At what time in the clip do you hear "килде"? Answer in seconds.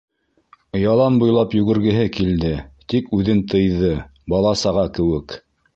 2.17-2.53